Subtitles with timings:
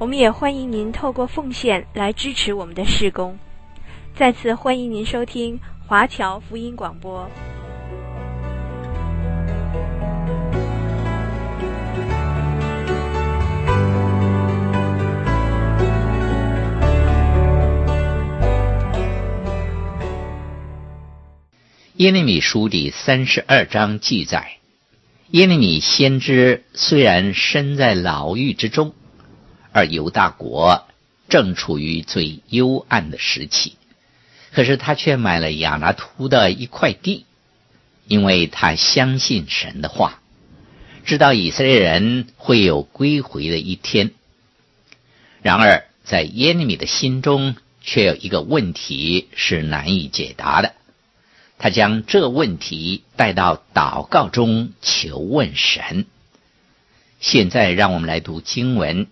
[0.00, 3.36] 我们也欢迎您透过奉献来支持我们的事工。
[4.14, 7.28] 再次欢迎您收听华侨福音广播。
[21.96, 24.52] 耶利米书第三十二章记载，
[25.32, 28.94] 耶利米先知虽然身在牢狱之中。
[29.78, 30.88] 而犹大国
[31.28, 33.74] 正处于最幽暗的时期，
[34.50, 37.26] 可是他却买了亚拿突的一块地，
[38.08, 40.20] 因为他相信神的话，
[41.04, 44.10] 知道以色列人会有归回的一天。
[45.42, 50.74] 然而，在耶利米的心中却有一个问题是难以解答的，
[51.58, 56.06] 他将这问题带到祷告中求问神。
[57.20, 59.06] 现在，让我们来读经文。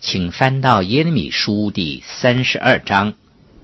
[0.00, 3.14] 请翻到耶利米书第三十二章，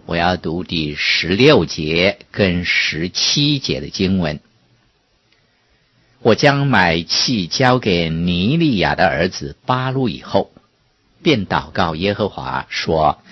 [0.05, 4.41] 我要读第十六节跟十七节的经文。
[6.23, 10.51] 我将买契交给尼利亚的儿子巴录以后，
[11.23, 13.23] 便祷告耶和华说：“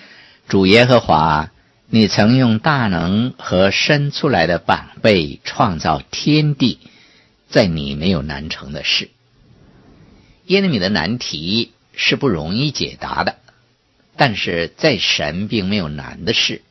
[0.47, 1.51] 主耶和华，
[1.87, 6.79] 你曾用大能和伸出来的膀臂创造天地，
[7.49, 9.09] 在你没有难成的事。”
[10.47, 11.73] 耶利米的难题。
[11.95, 13.37] 是不容易解答的，
[14.17, 16.61] 但是在神并没有难的事。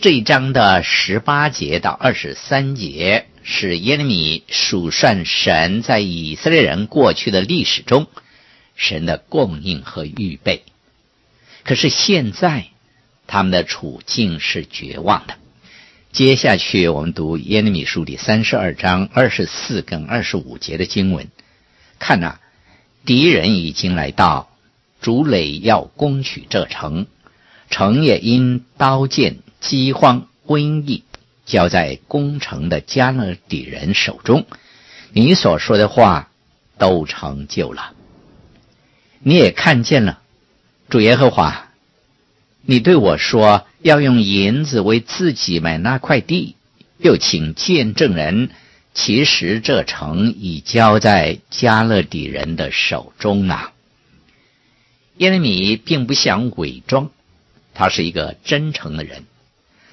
[0.00, 8.06] 这一章的十八节到二十三节是耶利米数算神在以色列人过去的历史中
[8.76, 10.62] 神的供应和预备。
[11.64, 12.68] 可是现在
[13.26, 15.34] 他们的处境是绝望的。
[16.12, 21.28] 接下去我们读耶利米书第三十二章二十四跟二十五节的经文，
[21.98, 22.40] 看哪。
[23.04, 24.50] 敌人已经来到，
[25.00, 27.06] 主垒要攻取这城，
[27.70, 31.04] 城也因刀剑、饥荒、瘟疫，
[31.46, 34.46] 交在攻城的迦勒底人手中。
[35.12, 36.30] 你所说的话
[36.76, 37.94] 都成就了，
[39.20, 40.20] 你也看见了，
[40.90, 41.70] 主耶和华，
[42.60, 46.56] 你对我说要用银子为自己买那块地，
[46.98, 48.50] 又请见证人。
[49.00, 53.72] 其实这城已交在迦勒底人的手中了。
[55.18, 57.12] 耶利米并不想伪装，
[57.74, 59.22] 他是一个真诚的人，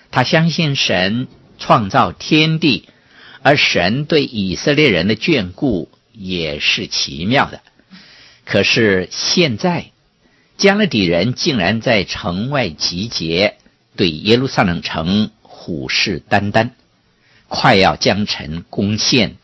[0.09, 1.27] 他相信神
[1.59, 2.89] 创造天地，
[3.43, 7.61] 而神对以色列人的眷顾也是奇妙的。
[8.43, 9.91] 可是现在，
[10.57, 13.57] 迦勒底人竟然在城外集结，
[13.95, 16.71] 对耶路撒冷城虎视眈眈。
[17.47, 19.35] 快要将城攻陷，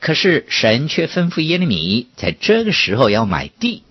[0.00, 3.82] 可是神却吩咐耶利米在这个时候要买地。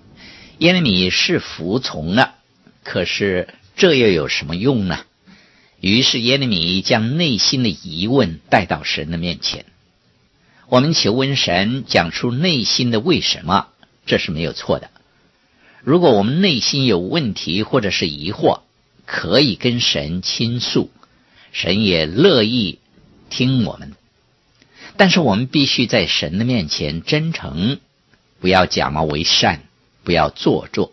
[0.59, 2.35] 耶利米是服从了，
[2.83, 5.05] 可是这又有什么用呢？
[5.79, 9.65] 于是耶利米将内心的疑问带到神的面前。
[10.69, 13.69] 我们求问神讲出内心的为什么，
[14.05, 14.91] 这是没有错的。
[15.83, 18.61] 如果我们内心有问题或者是疑惑，
[19.07, 20.91] 可以跟神倾诉，
[21.51, 22.77] 神也乐意。
[23.31, 23.93] 听我们，
[24.97, 27.79] 但是我们必须在神的面前真诚，
[28.41, 29.63] 不要假冒为善，
[30.03, 30.91] 不要做作。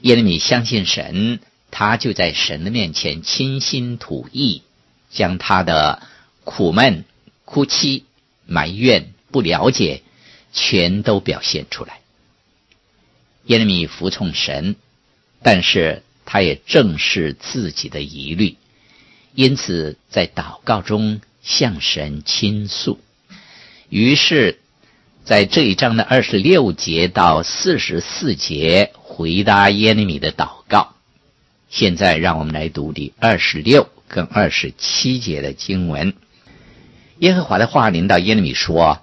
[0.00, 1.40] 耶利米相信神，
[1.70, 4.62] 他就在神的面前倾心吐意，
[5.10, 6.02] 将他的
[6.44, 7.04] 苦闷、
[7.44, 8.04] 哭泣、
[8.44, 10.02] 埋怨、不了解，
[10.52, 12.00] 全都表现出来。
[13.44, 14.74] 耶利米服从神，
[15.42, 18.56] 但是他也正视自己的疑虑。
[19.36, 22.98] 因此，在祷告中向神倾诉。
[23.90, 24.58] 于是，
[25.26, 30.94] 在这一章的二十六节到四十四节回答耶利米的祷告。
[31.68, 36.14] 现在，让我们来读第二十六跟二十七节的经文。
[37.18, 39.02] 耶和华的话临到耶利米说：“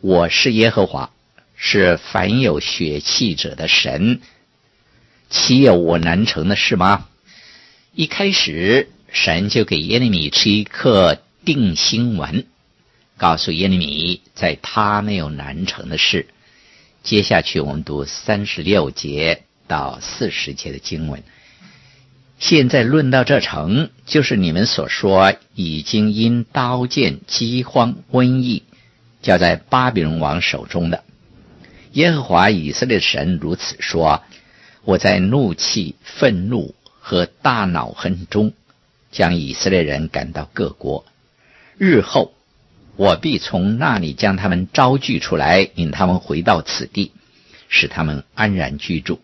[0.00, 1.10] 我是耶和华，
[1.54, 4.22] 是凡有血气者的神，
[5.28, 7.06] 岂有我难成的事吗？”
[7.92, 8.88] 一开始。
[9.16, 12.44] 神就给耶利米吃一颗定心丸，
[13.16, 16.26] 告诉耶利米，在他没有难成的事。
[17.02, 21.22] 接下去我们读三十六节到四十节的经文。
[22.38, 28.64] 现在论到这城，就是你们所说已经因刀剑、饥荒、瘟疫
[29.22, 31.04] 交在巴比伦王手中的。
[31.92, 34.22] 耶和华以色列神如此说：
[34.84, 38.52] 我在怒气、愤怒和大恼恨中，
[39.10, 41.04] 将以色列人赶到各国。
[41.78, 42.34] 日后，
[42.96, 47.12] 我必从那里将他们招聚出来，引他们回到此地，
[47.68, 49.20] 使他们安然居住。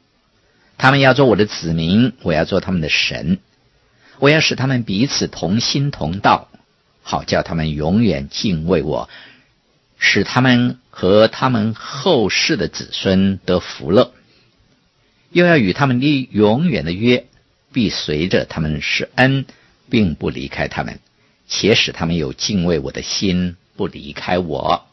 [0.79, 3.39] 他们要做我的子民，我要做他们的神。
[4.19, 6.49] 我要使他们彼此同心同道，
[7.03, 9.09] 好叫他们永远敬畏我，
[9.99, 14.13] 使他们和他们后世的子孙得福乐。
[15.31, 17.27] 又要与他们立永远的约，
[17.73, 19.47] 必随着他们施恩，
[19.93, 21.01] 并不离开他们，
[21.47, 24.87] 且使他们有敬畏我的心，不离开我。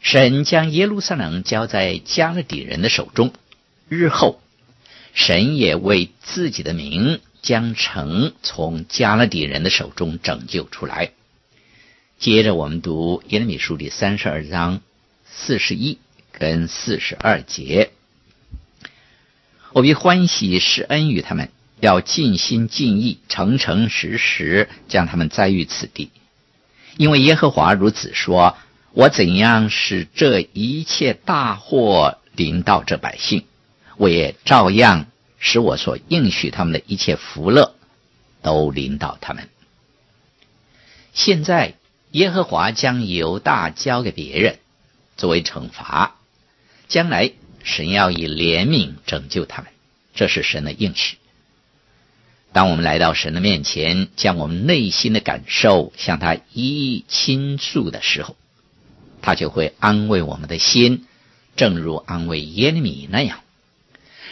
[0.00, 3.32] 神将耶路撒冷交在迦勒底人的手中。
[3.88, 4.40] 日后，
[5.14, 11.10] 神也为自己的名将城从迦勒底人的手中拯救出来。
[12.20, 14.80] 接着，我们读耶利米书第三十二章
[15.26, 15.98] 四十一
[16.30, 17.90] 跟四十二节：
[19.72, 26.10] 我必欢喜施恩于他们，要尽心尽意、诚诚实实将他们栽于此地，
[26.96, 28.56] 因为耶和华如此说：
[28.92, 33.44] 我怎样使这一切大祸临到这百姓。
[33.96, 35.06] 我也照样
[35.38, 37.74] 使我所应许他们的一切福乐
[38.42, 39.48] 都临到他们。
[41.12, 41.74] 现在
[42.10, 44.58] 耶和华将犹大交给别人
[45.16, 46.16] 作为惩罚，
[46.88, 47.32] 将来
[47.62, 49.70] 神要以怜悯拯救他们，
[50.14, 51.18] 这是神的应许。
[52.54, 58.36] 当我们来到神的面前，将我们内心的感受向他一一倾诉的时候，
[59.22, 61.04] 他就会安慰我们的心，
[61.56, 63.40] 正如安慰耶利米那样。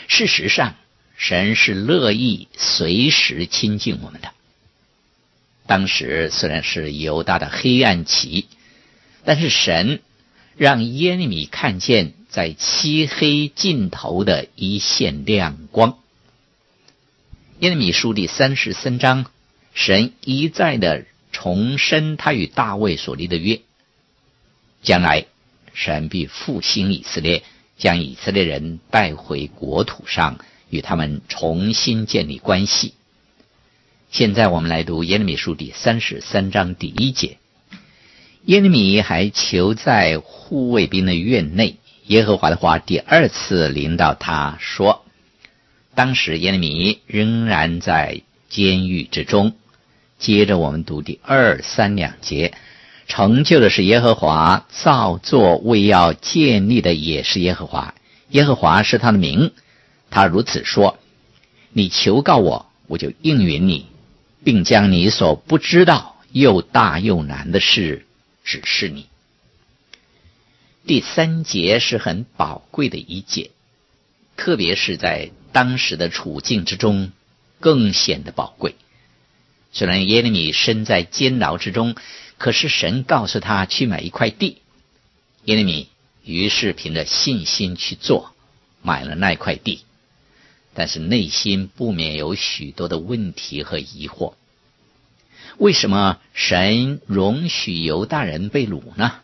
[0.06, 0.76] 事实上，
[1.16, 4.30] 神是乐意随时亲近我们的。
[5.66, 8.46] 当时虽然是犹大的黑暗期，
[9.24, 10.00] 但是神
[10.56, 15.98] 让耶利米看见在漆黑尽头的一线亮光。
[17.62, 19.26] 耶利米书第三十三章，
[19.72, 23.60] 神一再的重申他与大卫所立的约，
[24.82, 25.26] 将来
[25.72, 27.44] 神必复兴以色列。
[27.78, 32.94] 将以色列人带回国土上，与他们重新建立关系。
[34.10, 37.38] 现在我们来读耶利米书第三十三章第一节。
[38.44, 41.76] 耶利米还囚在护卫兵的院内，
[42.08, 45.04] 耶和华的话第二次临到他说
[45.94, 49.54] ：“当时耶利米仍然在监狱之中。”
[50.18, 52.54] 接着我们读第二三两节。
[53.08, 57.94] 成就的是耶和华，造作为要建立的也是耶和华。
[58.30, 59.52] 耶和华是他的名，
[60.08, 60.98] 他如此说
[61.74, 63.86] ：“你求告我，我就应允你，
[64.44, 68.06] 并将你所不知道又大又难的事
[68.44, 69.08] 指示你。”
[70.86, 73.50] 第三节是很宝贵的一节，
[74.36, 77.12] 特别是在当时的处境之中，
[77.60, 78.75] 更显得宝贵。
[79.72, 81.94] 虽然耶利米身在监牢之中。
[82.38, 84.62] 可是神告诉他去买一块地，
[85.44, 85.86] 耶利米
[86.24, 88.34] 于是凭着信心去做，
[88.82, 89.84] 买了那块地，
[90.74, 94.34] 但是内心不免有许多的问题和疑惑。
[95.56, 99.20] 为什么神容许犹大人被掳呢？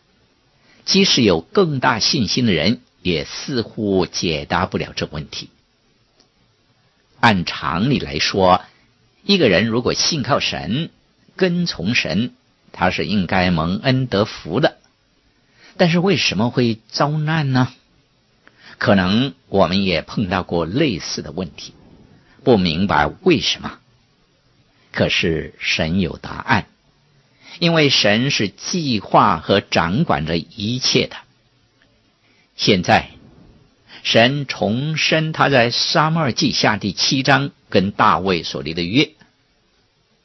[0.85, 5.49] 即使有更大信心的人，也似乎解答不了这问题。
[7.19, 8.61] 按常理来说，
[9.23, 10.89] 一个人如果信靠神，
[11.35, 12.33] 跟从神，
[12.71, 14.77] 他是应该蒙恩得福的，
[15.77, 17.73] 但是为什么会遭难呢？
[18.77, 21.73] 可能我们也碰到过类似的问题，
[22.43, 23.79] 不明白为什么。
[24.91, 26.65] 可是神有答案，
[27.59, 31.17] 因为神是计划和掌管着一切的。
[32.55, 33.09] 现在，
[34.03, 39.11] 神重申他在撒母耳记下第七章跟大卫所立的约。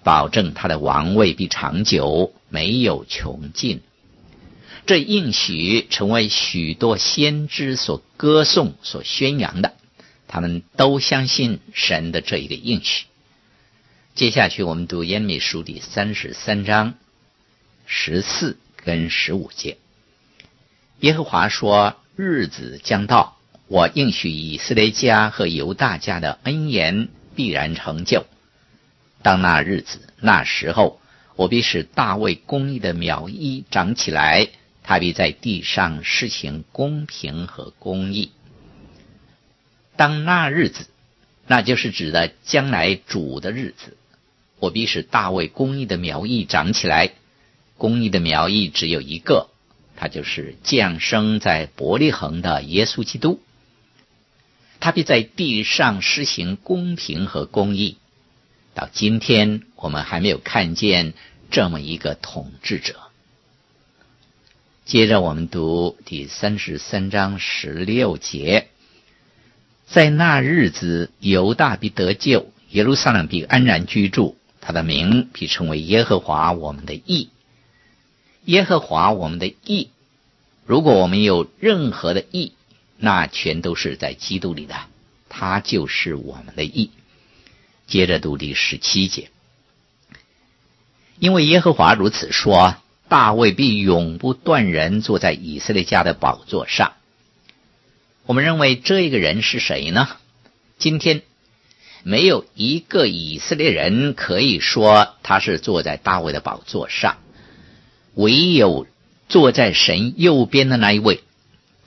[0.03, 3.81] 保证他的王位必长久，没有穷尽。
[4.87, 9.73] 这应许成为许多先知所歌颂、所宣扬的，
[10.29, 13.07] 他们都相信神的这一个应许。
[14.15, 16.95] 接下去，我们读耶利米书第三十三章
[17.87, 19.79] 十四跟十五节。
[21.01, 23.34] 耶和华说：“日子将到，
[23.67, 28.27] 我应许以色列家和犹大家的恩言必然成就。”
[29.23, 31.01] 当那日子、那时候，
[31.35, 34.49] 我必使大卫公义的苗裔长起来，
[34.83, 38.33] 他必在地上施行公平和公义。
[39.97, 40.87] 当那日子，
[41.47, 43.97] 那就是指的将来主的日子。
[44.61, 47.13] 我必使大卫公义的苗裔长起来，
[47.79, 49.49] 公义的苗裔只有一个，
[49.97, 53.41] 他就是降生在伯利恒的耶稣基督。
[54.81, 57.97] 他必在地上施行公平和公义。
[58.75, 61.15] 到今天，我们还没有看见
[61.51, 62.97] 这么一个统治者。
[64.85, 68.69] 接着，我们读第三十三章十六节：
[69.87, 77.31] 在那日子，犹大必得救，耶路撒冷必安然居住，他的名必称为耶和华我们的义。
[78.45, 79.91] 耶和华我们的义，
[80.67, 82.54] 如果我们有任何的义，
[82.97, 84.75] 那全都是在基督里的，
[85.29, 86.91] 他就是我们的义。
[87.87, 89.29] 接着读第十七节，
[91.19, 92.77] 因为耶和华如此说：
[93.09, 96.95] 大卫必永不断人坐在以色列家的宝座上。
[98.25, 100.09] 我们认为这一个人是谁呢？
[100.79, 101.23] 今天
[102.05, 107.19] 没有一个以色列人可以说他是坐在大卫的宝座上，
[108.15, 108.87] 唯有
[109.29, 111.24] 坐在神右边的那一位，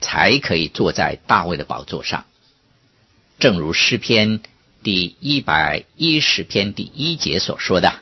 [0.00, 2.24] 才可以坐在大卫的宝座上。
[3.38, 4.40] 正如诗篇。
[4.80, 7.94] 第一百一十篇第一节所说的：“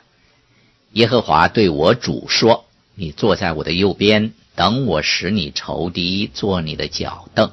[0.93, 7.51] 耶和华对我主说，你坐在我的右边，等我使你仇敌坐你的脚凳。”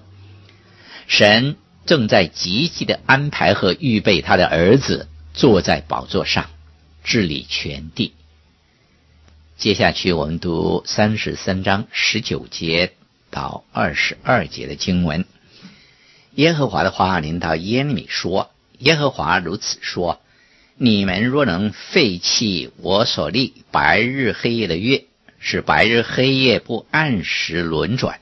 [1.08, 6.50] 神正在积极的安排和预备他的儿子坐在宝座上，
[7.02, 8.12] 治理全地。
[9.56, 12.92] 接下去我们读三十三章十九节
[13.34, 15.24] 到二十二节的经文。
[16.36, 18.50] 耶和华的话临到耶利米说。
[18.78, 20.20] 耶和华如此说
[20.76, 25.04] ：“你们若能废弃我所立白日黑夜的月，
[25.38, 28.18] 使白日黑夜不按时轮转，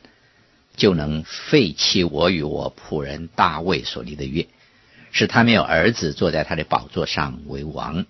[0.77, 4.47] 就能废弃我与我仆人大卫所立的月，
[5.11, 8.05] 使他没有儿子坐在他的宝座上为王，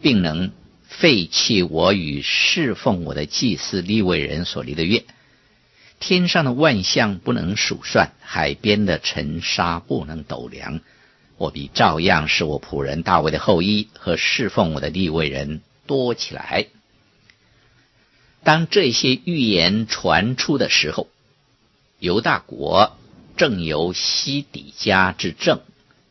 [0.00, 0.52] 并能
[0.86, 5.04] 废弃我与侍奉我的祭司利未人所立的月。
[6.00, 10.80] 天上的万象不能数算，海边的尘沙不能斗量。”
[11.38, 16.66] 我必照样使我仆人大卫的后裔和侍奉我的立位人多起来。
[18.42, 21.08] 当这些预言传出的时候，
[21.98, 22.94] 犹大国
[23.38, 25.60] 正由西底家之政，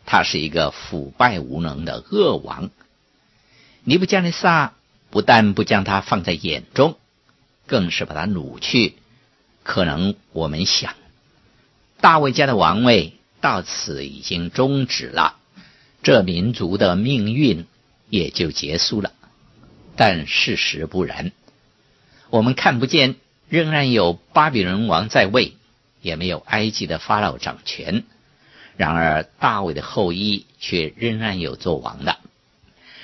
[0.08, 2.72] 他是一个腐败无能的恶王。
[3.84, 4.74] 尼布加尼撒
[5.12, 6.98] 不但不将他放在眼中，
[7.68, 8.96] 更是把他掳去。
[9.70, 10.96] 可能我们想，
[12.02, 13.14] 大卫家的王位。
[13.40, 15.36] 到此已经终止了，
[16.02, 17.68] 这民族的命运
[18.10, 19.12] 也就结束了。
[19.96, 21.32] 但事实不然，
[22.32, 23.16] 我们看不见，
[23.48, 25.54] 仍然有巴比伦王在位，
[26.02, 28.04] 也没有埃及的法老掌权。
[28.76, 32.18] 然而大卫的后裔却仍然有做王的。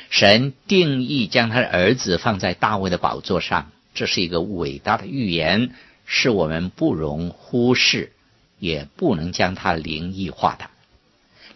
[0.09, 5.69] 神定义将他的儿子放在大卫的宝座上，这是一个伟大的预言，
[6.05, 8.11] 是我们不容忽视。
[8.57, 10.69] 也不能将它灵异化的，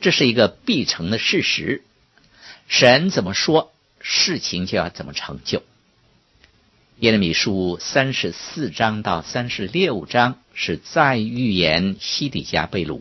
[0.01, 1.81] 这是一个必成的事实。
[2.67, 5.63] 神怎么说，事情就要怎么成就。
[6.99, 12.99] 耶利米书三十四章到三十六章是再预言西底家被掳，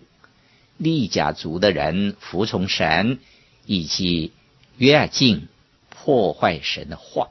[0.77, 3.19] 利甲族的人服从神，
[3.67, 4.33] 以及
[4.77, 5.49] 约雅敬
[5.91, 7.31] 破坏神的话。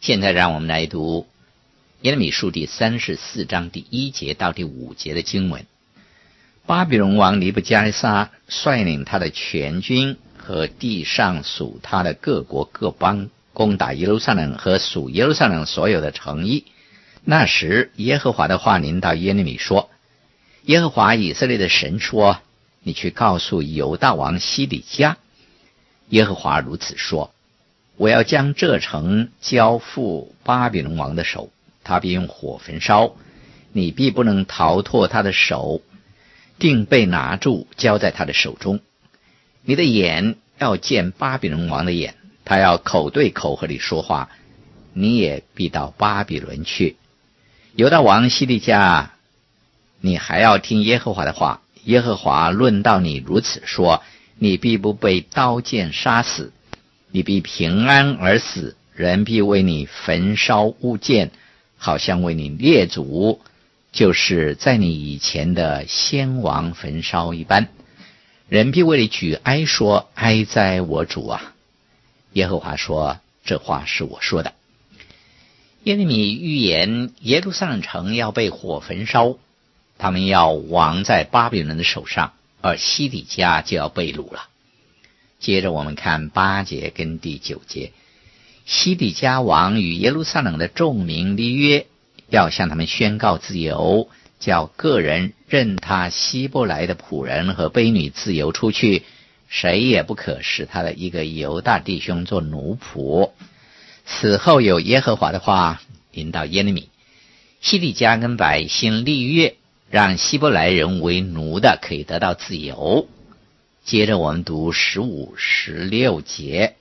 [0.00, 1.26] 现在让我们来读。
[2.02, 5.66] 耶利米书第三十四章第一节到第五节的经文：
[6.64, 16.64] 巴比伦王尼布加利沙率领他的全军和地上属他的各国各邦，攻打耶路撒冷和属耶路撒冷所有的城邑。
[17.22, 19.90] 那时，耶和华的话临到耶利米说
[20.64, 22.38] ：“耶和华以色列的神说，
[22.82, 25.18] 你去告诉犹大王西底家，
[26.08, 27.34] 耶和华如此说：
[27.98, 31.50] 我要将这城交付巴比伦王的手。”
[31.90, 33.16] 他必用火焚烧，
[33.72, 35.82] 你必不能逃脱他的手，
[36.56, 38.78] 定被拿住，交在他的手中。
[39.64, 44.28] 你的眼要见巴比伦王的眼，他要口对口和你说话，
[44.92, 46.94] 你也必到巴比伦去。
[47.74, 49.10] 犹大王西利家，
[50.00, 51.60] 你还要听耶和华的话。
[51.82, 54.04] 耶和华论到你如此说：
[54.38, 56.52] 你必不被刀剑杀死，
[57.10, 61.32] 你必平安而死，人必为你焚烧物件。
[61.82, 63.40] 好像为你列祖，
[63.90, 67.68] 就是在你以前的先王焚烧一般，
[68.50, 71.54] 人必为你举哀说：“哀哉，我主啊！”
[72.34, 74.52] 耶和华说：“这话是我说的。”
[75.84, 79.38] 耶利米预言耶路撒冷城要被火焚烧，
[79.96, 84.48] 他们要亡在巴比伦的手上，而西底家就要被掳了。
[85.38, 87.92] 接着我们看八节跟第九节，
[88.70, 91.86] 西底家王与耶路撒冷的众民立约，
[92.28, 94.08] 要向他们宣告自由，
[94.38, 99.02] 叫个人任他希伯来的仆人和婢女自由出去，
[99.48, 103.32] 谁也不可使他的一个犹大弟兄做奴仆。
[104.06, 106.90] 此后有耶和华的话临到耶利米，
[107.60, 109.56] 西底家跟百姓立约，
[109.90, 113.08] 让希伯来人为奴的可以得到自由。
[113.84, 116.76] 接着我们读十五、十六节。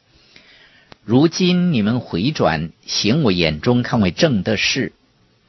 [1.10, 4.94] 如今你们回转，行我眼中看为正的事，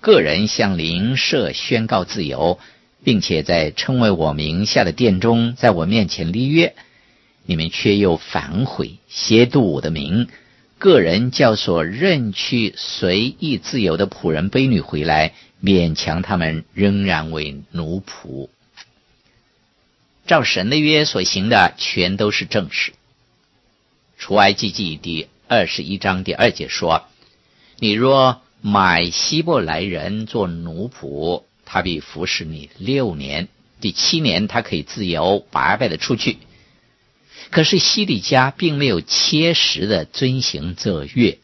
[0.01, 2.59] 个人向邻舍宣告自由，
[3.05, 6.75] 并且在称为我名下的殿中，在我面前立约，
[7.45, 10.29] 你们却又反悔，亵渎我的名。
[10.79, 18.49] 个人叫所任去随意自由的仆人婢女回来，勉强他们仍然为奴仆。
[20.27, 22.95] 照神的约所行的，全都是正事。
[24.17, 27.09] 除埃及记第二十一章第二节说
[27.81, 33.49] ：“你若买希伯来人做奴仆，他必服侍你六年，
[33.81, 36.39] 第七年他可以自由白白的出去。”
[37.51, 41.39] 可是西利家并没有切实的遵行这约，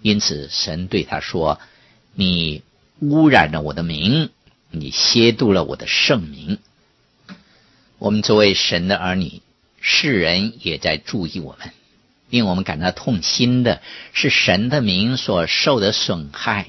[0.00, 1.58] 因此神对他说
[2.14, 2.62] ：“你
[3.00, 4.30] 污染了我的名，
[4.70, 6.58] 你亵渎了我的圣名。”
[7.98, 9.42] 我们作为神的儿女，
[9.80, 11.72] 世人也在注意我们，
[12.34, 13.80] 令我们感到痛心的
[14.12, 16.66] 是，神的名所受的损害，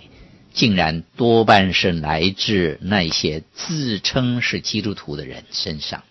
[0.53, 6.03] 竟然多半是来自那些自称是基督徒的人身上。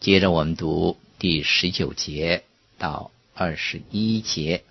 [0.00, 0.98] 接着我们读。
[1.18, 2.44] 第十九节
[2.78, 4.64] 到二十一节，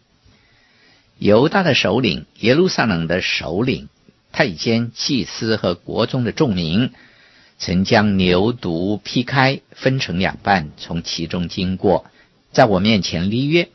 [1.19, 3.87] 犹大的首领、耶路撒冷的首领、
[4.31, 6.91] 太监、祭司和国中的众民，
[7.59, 12.05] 曾将牛犊劈开，分成两半，从其中经过，
[12.51, 13.69] 在我面前立约。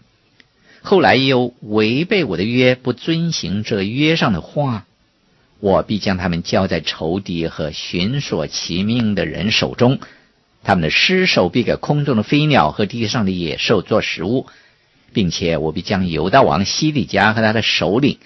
[0.83, 4.85] 后来又违背我的约，不遵行这约上的话，
[5.61, 9.99] 我必将他们交在仇敌和寻索其命的人手中。
[10.63, 14.47] 他们的尸首必给空中的飞鸟和地上的野兽做食物，
[15.13, 18.19] 并且我必将犹大王西底家和他的首领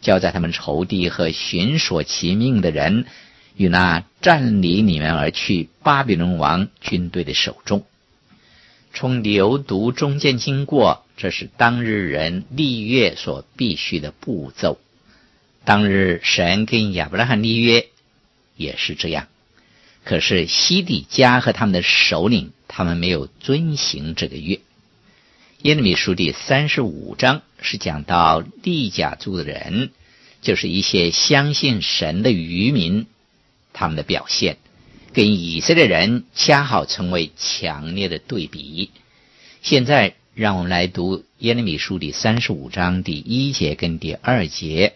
[0.00, 3.06] 交在他们仇敌和寻索其命的人
[3.56, 7.84] 与那占领你们而去巴比伦王军队的手中。
[8.98, 14.78] 从牛犊中间经过，这是当日人立约所必须的步骤。
[15.66, 17.88] 当日神跟亚伯拉罕立约
[18.56, 19.28] 也是这样。
[20.02, 24.60] 可是西底家和他们的首领，他们没有遵行这个约。
[25.60, 29.90] 耶利米书第三十五章是讲到利甲族的人，
[30.40, 33.06] 就是一些相信神的渔民，
[33.74, 34.56] 他们的表现
[35.16, 38.90] 跟以色列人恰好成为强烈的对比。
[39.62, 44.92] 现在让我们来读耶利米书第三十五章第一节跟第二节。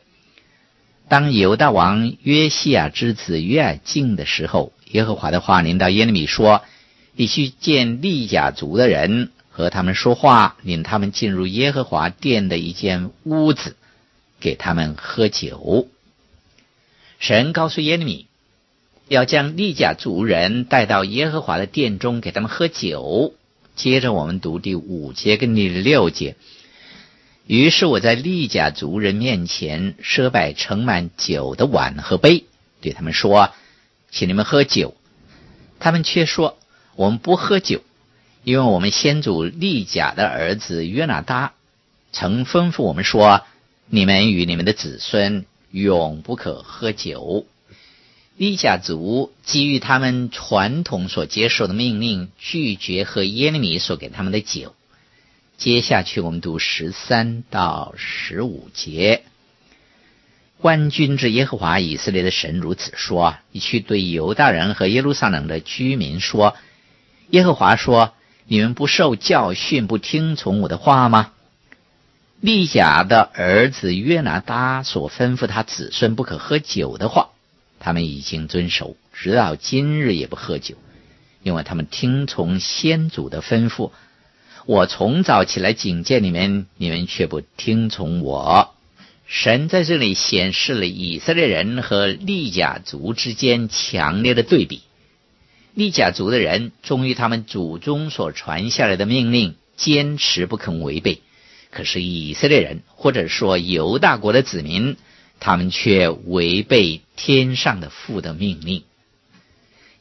[1.09, 4.75] 当犹大王约西亚之子约尔敬的时候。
[4.91, 6.65] 耶和华的话临到耶利米说
[7.17, 13.77] ：“你去见利甲族的人，和他们说话，领他们进入耶和华殿的一间屋子，
[14.39, 15.89] 给他们喝酒。”
[17.21, 18.27] 神告诉耶利米，
[19.11, 23.35] 要将利甲族人带到耶和华的殿中，给他们喝酒。
[23.75, 26.37] 接着我们读第五节跟第六节。
[27.45, 32.45] 于是我在利甲族人面前设摆盛满酒的碗和杯，
[32.81, 33.51] 对他们说。
[34.13, 34.95] 请你们喝酒，
[35.81, 36.57] 他们却说
[36.95, 37.83] ：“我们不喝酒，
[38.45, 41.55] 因为我们先祖利甲的儿子约拿答
[42.13, 43.43] 曾吩咐我们说：
[43.89, 47.45] 你们与你们的子孙永不可喝酒。”
[48.41, 54.75] 利甲族基于他们传统所接受的命令，拒绝喝耶利米所给他们的酒。
[55.59, 59.25] 接下去我们读十三到十五节。
[60.63, 66.57] 万军之耶和华以色列的神如此说：“你去对犹大人和耶路撒冷的居民说，
[67.29, 68.15] 耶和华说：
[68.47, 71.33] 你们不受教训，不听从我的话吗？
[72.41, 77.33] 利甲的儿子约拿达所吩咐他子孙不可喝酒的话，
[77.81, 80.77] 他们已经遵守，直到今日也不喝酒，
[81.43, 83.91] 因为他们听从先祖的吩咐。
[84.67, 88.75] 我从早起来警戒你们，你们却不听从我。”
[89.27, 94.83] 神在这里显示了以色列人和利甲族之间强烈的对比。
[95.73, 101.21] 利甲族的人忠于他们祖宗所传下来的命令，坚持不肯违背；
[101.71, 104.97] 可是以色列人，或者说犹大国的子民，
[105.41, 108.85] 他们却违背天上的父的命令。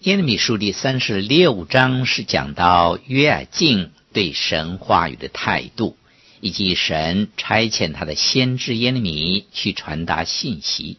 [0.01, 5.97] 耶利米书第三十六章是讲到约尔敬对神话语的态度，
[6.39, 10.97] 以及神差遣他的先知耶利米去传达信息。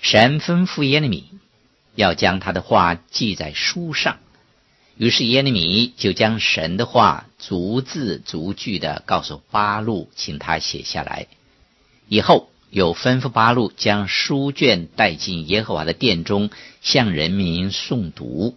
[0.00, 1.24] 神吩咐耶利米
[1.94, 4.18] 要将他的话记在书上，
[4.96, 11.26] 于是耶利米就将神的话逐字逐句的告诉巴路，请他写下来。
[12.08, 16.50] 以后又吩咐八路将书卷带进耶和华的殿中，
[16.82, 18.56] 向人民诵读，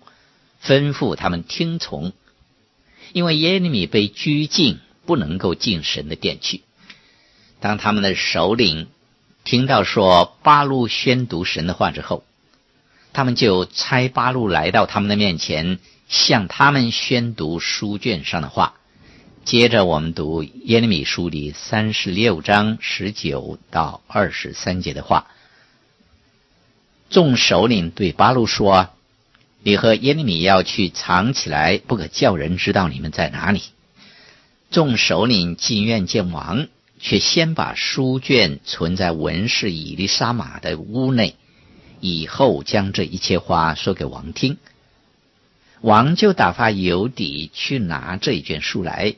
[0.64, 2.12] 吩咐他们听从。
[3.14, 6.62] 因为耶利米被拘禁，不能够进神的殿去。
[7.60, 8.88] 当他们的首领
[9.44, 12.24] 听到说八路宣读神的话之后，
[13.14, 18.76] 他们就差八路来到他们的面前，向他们宣读书卷上的话。
[19.44, 25.28] 接着我们读耶利米书里三十六章十九到二十三节的话。
[27.10, 28.90] 众首领对巴录说。
[29.64, 33.62] 你和耶利米要去藏起来，不可叫人知道你们在哪里。
[34.72, 36.68] 众首领进院见王，
[37.00, 41.36] 却先把书卷存在文士以利沙玛的屋内，
[42.00, 44.58] 以后将这一切话说给王听。
[45.82, 49.16] 王就打发犹底去拿这一卷书来，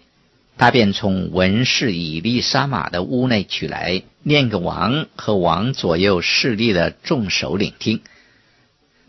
[0.57, 8.01] 他便从文士以利沙玛的屋内取来，念给王和王左右侍立的众首领听。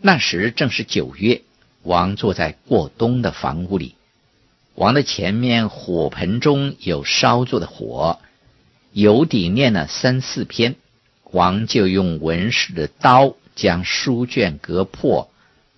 [0.01, 1.41] 那时正是九月，
[1.83, 3.95] 王坐在过冬的房屋里，
[4.73, 8.19] 王的前面火盆中有烧着的火。
[8.91, 10.75] 犹底念了三四篇，
[11.31, 15.29] 王就用文士的刀将书卷割破，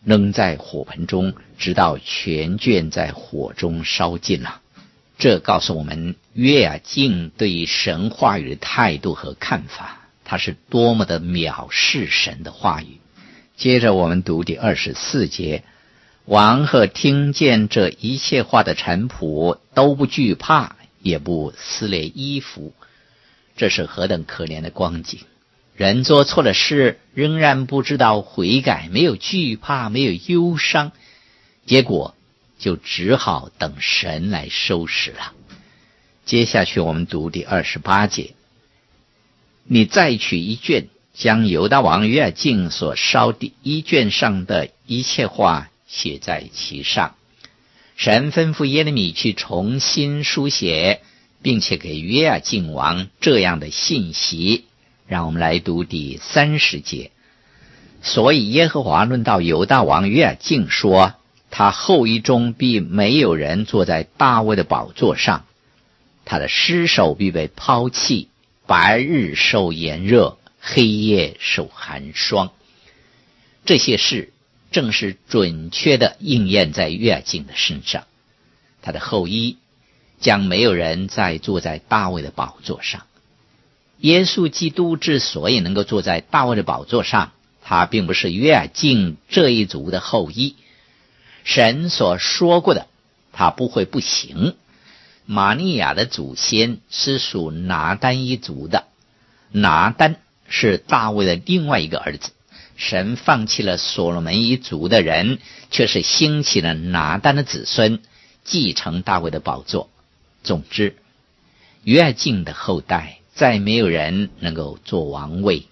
[0.03, 4.61] 扔在火盆中，直到全卷在火中烧尽了。
[5.17, 12.99] 这告诉我们约雅敬对神话语的态度和看法，他是多么的藐视神的话语。
[13.55, 15.63] 接着我们读第二十四节，
[16.25, 22.73] 王和听见这一切话的臣仆都不惧怕，也不撕裂衣服。
[23.55, 25.21] 这是何等可怜的光景！
[25.75, 30.91] 人做错了事，仍然不知道悔改，没有惧怕，没有忧伤，
[31.65, 32.13] 结果
[32.57, 35.33] 就只好等神来收拾了。
[36.25, 38.33] 接下去我们读第二十八节，
[39.65, 40.87] 你再取一卷。
[41.13, 47.15] 将犹大王约雅敬所烧第一卷上的一切话写在其上。
[47.95, 51.01] 神吩咐耶利米去重新书写，
[51.41, 54.65] 并且给约雅敬王这样的信息。
[55.07, 57.09] 让我们来读第三十节。
[58.03, 61.15] 所以耶和华论到犹大王约雅敬说：
[61.49, 65.45] 他后裔中必没有人坐在大卫的宝座上，
[66.25, 68.29] 他的尸首必被抛弃，
[68.65, 70.37] 白日受炎热。
[70.59, 72.51] 黑夜受寒霜，
[73.63, 74.33] 这些事
[74.69, 78.03] 正是准确的应验在约雅敬的身上。
[78.81, 79.55] 他的后裔
[80.19, 83.03] 将没有人再坐在大卫的宝座上。
[83.99, 87.31] 耶稣基督之所以能够坐在大卫的宝座上，
[87.61, 90.55] 他并不是约雅敬这一族的后裔。
[91.47, 92.87] 神所说过的，
[93.31, 94.55] 他不会不行。
[95.25, 98.83] 玛利亚的祖先是属拿单一族的，
[99.51, 100.17] 拿单。
[100.49, 102.31] 是大卫的另外一个儿子，
[102.77, 105.39] 神放弃了所罗门一族的人，
[105.71, 107.99] 却是兴起了拿单的子孙
[108.45, 109.89] 继承大卫的宝座。
[110.43, 110.95] 总之，
[111.83, 115.67] 约雅敬的后代再没有人能够做王位，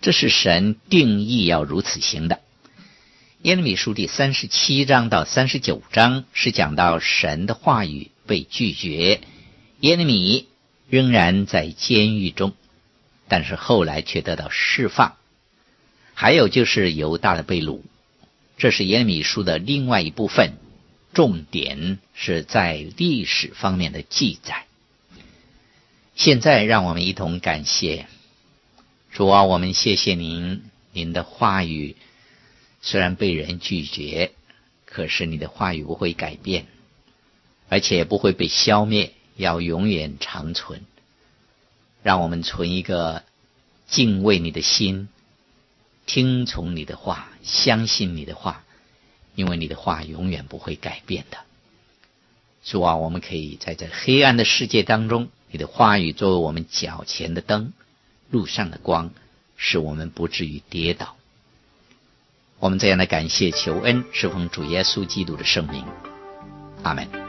[0.00, 2.40] 这是神定义要如此行的。
[3.42, 9.22] 耶利米书第三十七章到三十九章是讲到神的话语被拒绝，
[9.80, 10.46] 耶利米
[10.90, 12.52] 仍然在监狱中。
[13.28, 15.16] 但是后来却得到释放，
[16.12, 17.80] 还有就是犹大的被掳，
[18.58, 20.58] 这是耶利米书的另外一部分，
[21.14, 24.66] 重点是在历史方面的记载。
[26.14, 28.06] 现在让我们一同感谢
[29.10, 31.96] 主啊，我们谢谢您，您的话语
[32.82, 34.32] 虽然被人拒绝，
[34.86, 36.66] 可是你的话语不会改变，
[37.68, 40.82] 而且不会被消灭，要永远长存。
[42.02, 43.22] 让我们存一个
[43.86, 45.08] 敬畏你的心，
[46.06, 48.64] 听从你的话，相信你的话，
[49.34, 51.36] 因为你的话永远不会改变的。
[52.64, 57.74] 主啊，我们可以在这黑暗的世界当中，你的话语作为我们脚前的灯，
[58.30, 59.12] 路上的光，
[59.56, 61.16] 使我们不至于跌倒。
[62.60, 65.82] 我们这样的感谢求恩，是奉主耶稣基督的圣名，
[66.82, 67.19] 阿门。